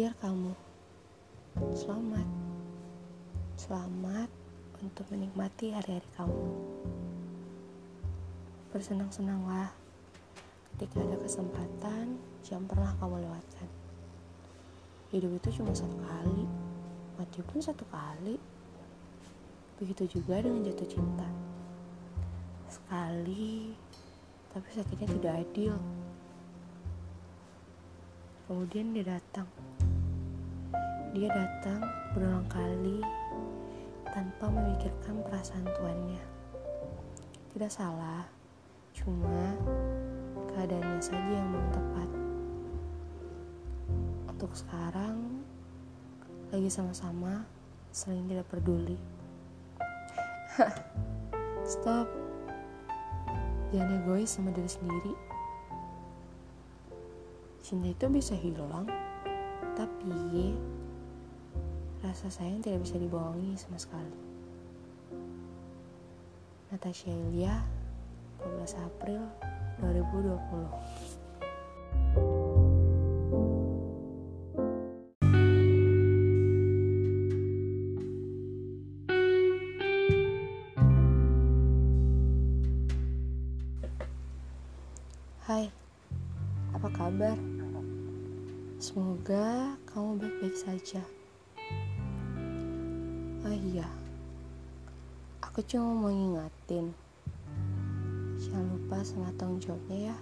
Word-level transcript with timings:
Dear 0.00 0.16
kamu, 0.16 0.56
selamat. 1.76 2.24
Selamat 3.60 4.32
untuk 4.80 5.04
menikmati 5.12 5.76
hari-hari 5.76 6.08
kamu. 6.16 6.48
Bersenang-senanglah 8.72 9.68
ketika 10.72 11.04
ada 11.04 11.20
kesempatan 11.20 12.16
yang 12.48 12.64
pernah 12.64 12.96
kamu 12.96 13.28
lewatkan. 13.28 13.68
Hidup 15.12 15.36
itu 15.36 15.60
cuma 15.60 15.76
satu 15.76 16.00
kali, 16.00 16.48
mati 17.20 17.44
pun 17.44 17.60
satu 17.60 17.84
kali. 17.92 18.40
Begitu 19.84 20.16
juga 20.16 20.40
dengan 20.40 20.64
jatuh 20.64 20.88
cinta. 20.96 21.28
Sekali, 22.72 23.76
tapi 24.48 24.68
sakitnya 24.72 25.08
tidak 25.20 25.44
adil. 25.44 25.76
Kemudian 28.48 28.96
dia 28.96 29.04
datang. 29.20 29.46
Dia 31.10 31.26
datang 31.26 31.82
berulang 32.14 32.46
kali 32.46 33.02
tanpa 34.14 34.46
memikirkan 34.46 35.18
perasaan 35.26 35.66
tuannya. 35.74 36.22
Tidak 37.50 37.66
salah, 37.66 38.30
cuma 38.94 39.58
keadaannya 40.54 41.02
saja 41.02 41.32
yang 41.34 41.50
belum 41.50 41.68
tepat. 41.74 42.08
Untuk 44.30 44.54
sekarang, 44.54 45.42
lagi 46.54 46.70
sama-sama, 46.70 47.42
sering 47.90 48.30
tidak 48.30 48.46
peduli. 48.46 48.94
Stop. 51.66 52.06
Jangan 53.74 53.98
egois 53.98 54.30
sama 54.30 54.54
diri 54.54 54.70
sendiri. 54.70 55.14
Cinta 57.66 57.90
itu 57.90 58.06
bisa 58.06 58.38
hilang, 58.38 58.86
tapi 59.74 60.54
rasa 62.10 62.26
sayang 62.26 62.58
tidak 62.58 62.82
bisa 62.82 62.98
dibohongi 62.98 63.54
sama 63.54 63.78
sekali. 63.78 64.18
Natasha 66.74 67.06
Ilya, 67.06 67.62
12 68.42 68.82
April 68.82 69.22
2020 69.78 70.34
Hai, 85.46 85.70
apa 86.74 86.88
kabar? 86.90 87.38
Semoga 88.82 89.78
kamu 89.86 90.18
baik-baik 90.18 90.58
saja. 90.58 91.19
Oh 93.40 93.56
iya, 93.56 93.88
aku 95.40 95.64
cuma 95.64 95.96
mau 95.96 96.12
ngingatin. 96.12 96.92
Jangan 98.36 98.68
lupa 98.68 99.00
sama 99.00 99.32
tanggung 99.40 99.64
jawabnya 99.64 100.12
ya. 100.12 100.16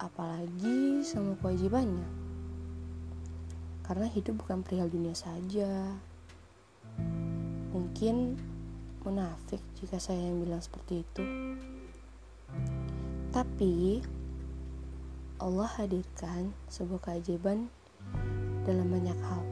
Apalagi 0.00 1.04
sama 1.04 1.36
kewajibannya. 1.44 2.08
Karena 3.84 4.08
hidup 4.08 4.40
bukan 4.40 4.64
perihal 4.64 4.88
dunia 4.88 5.12
saja. 5.12 5.92
Mungkin 7.76 8.40
munafik 9.04 9.60
jika 9.76 10.00
saya 10.00 10.24
yang 10.24 10.40
bilang 10.40 10.64
seperti 10.64 11.04
itu. 11.04 11.24
Tapi 13.28 14.00
Allah 15.36 15.68
hadirkan 15.76 16.56
sebuah 16.72 17.12
keajaiban 17.12 17.68
dalam 18.64 18.88
banyak 18.88 19.20
hal. 19.20 19.44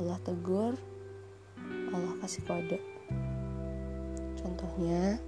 Allah 0.00 0.18
tegur, 0.24 0.74
kasih 2.24 2.40
kode. 2.48 2.80
Contohnya 4.40 5.20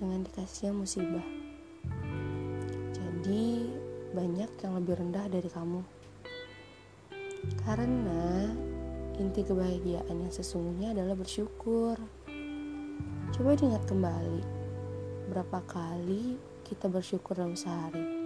dengan 0.00 0.24
dikasihnya 0.24 0.72
musibah. 0.72 1.28
Jadi 2.96 3.68
banyak 4.16 4.48
yang 4.64 4.72
lebih 4.80 4.96
rendah 4.96 5.28
dari 5.28 5.52
kamu. 5.52 5.84
Karena 7.68 8.48
inti 9.20 9.44
kebahagiaan 9.44 10.16
yang 10.16 10.32
sesungguhnya 10.32 10.96
adalah 10.96 11.12
bersyukur. 11.12 12.00
Coba 13.36 13.52
diingat 13.52 13.84
kembali 13.84 14.40
berapa 15.28 15.60
kali 15.68 16.40
kita 16.64 16.88
bersyukur 16.88 17.36
dalam 17.36 17.52
sehari. 17.52 18.16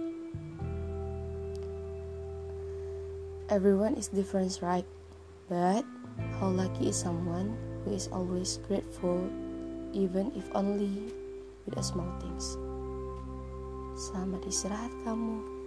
Everyone 3.51 3.99
is 3.99 4.07
different, 4.07 4.55
right? 4.63 4.87
But 5.49 5.83
how 6.39 6.49
lucky 6.49 6.89
is 6.89 6.97
someone 6.99 7.55
who 7.83 7.91
is 7.91 8.07
always 8.11 8.59
grateful, 8.67 9.27
even 9.91 10.31
if 10.35 10.47
only 10.55 11.11
with 11.65 11.75
a 11.75 11.83
small 11.83 12.09
things. 12.23 12.55
Selamat 13.93 14.41
istirahat 14.47 14.91
kamu. 15.03 15.62